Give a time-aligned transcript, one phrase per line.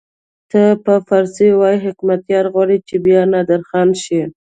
[0.51, 4.21] ده په فارسي وویل حکمتیار غواړي چې بیا نادرخان شي.